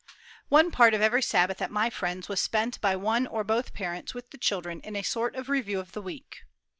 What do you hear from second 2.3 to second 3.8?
spent by one or both